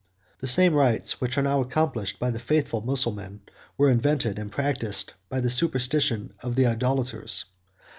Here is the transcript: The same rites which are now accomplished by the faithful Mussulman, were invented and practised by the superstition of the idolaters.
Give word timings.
The 0.39 0.47
same 0.47 0.73
rites 0.73 1.21
which 1.21 1.37
are 1.37 1.43
now 1.43 1.61
accomplished 1.61 2.17
by 2.17 2.31
the 2.31 2.39
faithful 2.39 2.81
Mussulman, 2.81 3.41
were 3.77 3.91
invented 3.91 4.39
and 4.39 4.51
practised 4.51 5.13
by 5.29 5.41
the 5.41 5.49
superstition 5.51 6.33
of 6.41 6.55
the 6.55 6.65
idolaters. 6.65 7.45